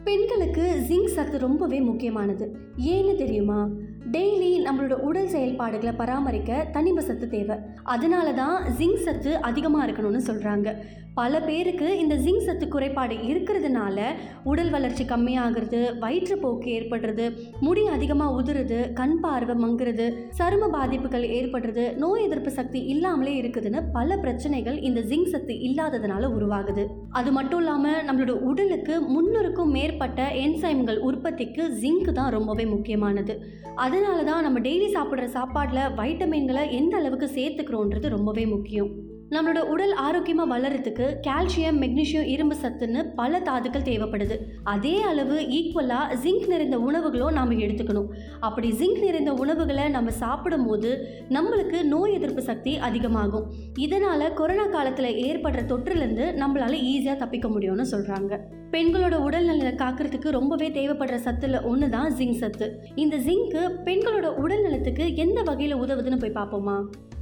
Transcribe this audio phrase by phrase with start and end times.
[0.05, 2.57] பெண்களுக்கு ஜிங்க் சத்து ரொம்பவே முக்கியமானது.
[2.87, 3.69] ஏன்னு தெரியுமா?
[4.15, 7.57] டெய்லி நம்மளோட உடல் செயல்பாடுகளை பராமரிக்க தனிம சத்து தேவை.
[7.83, 10.77] அதனால தான் ஜிங்க் சத்து அதிகமாக இருக்கணும்னு சொல்கிறாங்க
[11.15, 14.01] பல பேருக்கு இந்த ஜிங்க் சத்து குறைபாடு இருக்கிறதுனால
[14.45, 17.25] உடல் வளர்ச்சி கம்மியாகிறது வயிற்றுப்போக்கு ஏற்படுறது
[17.61, 20.07] முடி அதிகமாக உதிருது கண் பார்வை மங்குறது
[20.39, 26.87] சரும பாதிப்புகள் ஏற்படுறது நோய் எதிர்ப்பு சக்தி இல்லாமலே இருக்குதுன்னு பல பிரச்சனைகள் இந்த ஜிங்க் சத்து இல்லாததுனால உருவாகுது.
[27.11, 33.37] அது மட்டும் இல்லாமல் நம்மளோட உடலுக்கு முன்னூறுக்கும் மேற்பட்ட என்சைம்கள் உற்பத்திக்கு ஜிங்க் தான் ரொம்பவே முக்கியமானது.
[33.75, 38.91] அது அதனால தான் நம்ம டெய்லி சாப்பிட்ற சாப்பாட்டில் வைட்டமின்களை எந்த அளவுக்கு சேர்த்துக்கிறோன்றது ரொம்பவே முக்கியம்.
[39.31, 44.37] நம்மளோட உடல் ஆரோக்கியமாக வளர்கிறதுக்கு கால்சியம் மெக்னீஷியம் இரும்பு சத்துன்னு பல தாதுக்கள் தேவைப்படுது.
[44.65, 48.07] அதே அளவு ஈக்குவலாக ஜிங்க் நிறைந்த உணவுகளும் நாம் எடுத்துக்கணும்.
[48.41, 50.91] அப்படி ஜிங்க் நிறைந்த உணவுகளை நம்ம சாப்பிடும் போது
[51.29, 53.51] நம்மளுக்கு நோய் எதிர்ப்பு சக்தி அதிகமாகும்.
[53.77, 58.41] இதனால் கொரோனா காலத்தில் ஏற்படுற தொற்றுலேருந்து நம்மளால் ஈஸியாக தப்பிக்க முடியும்னு சொல்கிறாங்க
[58.71, 62.79] பெண்களோட உடல் நலனை காக்கிறதுக்கு ரொம்பவே தேவைப்படுற சத்துல ஒன்று தான் ஜிங்க் சத்து.
[62.95, 66.79] இந்த ஜிங்க்கு பெண்களோட உடல் நலத்துக்கு எந்த வகையில் உதவுதுன்னு போய் பார்ப்போமா?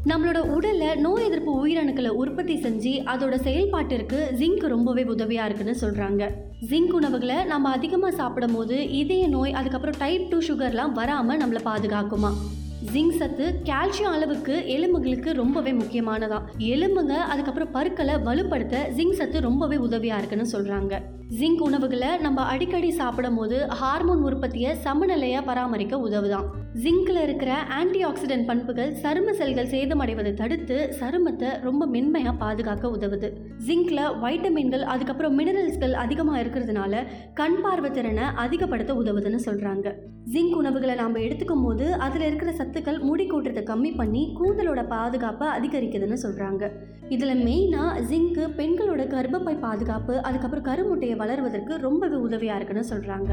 [0.08, 6.30] நம்மளோட உடலில் நோய் எதிர்ப்பு உயிரணுக்களை உற்பத்தி செஞ்சு அதோட செயல்பாட்டிற்கு ஜிங்க் ரொம்பவே உதவியாக இருக்குன்னு சொல்கிறாங்க
[6.70, 12.30] ஜிங்க் உணவுகளை நம்ம அதிகமாக சாப்பிடும் போது இதய நோய் அதுக்கப்புறம் டைப் டூ சுகர்லாம் வராமல் நம்மளை பாதுகாக்குமா?
[12.92, 16.40] ஜிங்க் சத்து கால்சியம் அளவுக்கு எலும்புகளுக்கு ரொம்பவே முக்கியமானதா?
[16.58, 21.00] எலும்புங்க அதுக்கப்புறம் பருக்களை வலுப்படுத்த ஜிங்க் சத்து ரொம்பவே உதவியா இருக்குன்னு சொல்றாங்க.
[21.40, 26.64] ஜிங்க் உணவுகளை நம்ம அடிக்கடி சாப்பிடும் போது ஹார்மோன் உற்பத்தியை சமநிலையா பராமரிக்க உதவுதான்.
[26.82, 33.28] ஜிங்கில் இருக்கிற ஆன்டி ஆக்சிடென்ட் பண்புகள் சரும செல்கள் சேதமடைவதை தடுத்து சருமத்தை ரொம்ப மென்மையாக பாதுகாக்க உதவுது.
[33.66, 37.02] ஜிங்கில் வைட்டமின்கள் அதுக்கப்புறம் மினரல்ஸ்கள் அதிகமாக இருக்கிறதுனால
[37.34, 39.88] கண் பார்வை திறனை அதிகப்படுத்த உதவுதுன்னு சொல்கிறாங்க
[40.24, 46.18] ஜிங்க் உணவுகளை நாம் எடுத்துக்கும் போது அதில் இருக்கிற சத்துக்கள் முடி கூட்டத்தை கம்மி பண்ணி கூந்தலோட பாதுகாப்பை அதிகரிக்குதுன்னு
[46.22, 46.64] சொல்கிறாங்க
[47.08, 53.32] இதில் மெயினாக ஜிங்க்கு பெண்களோட கர்ப்பப்பை பாதுகாப்பு அதுக்கப்புறம் கருமுட்டையை வளர்வதற்கு ரொம்பவே உதவியாக இருக்குன்னு சொல்கிறாங்க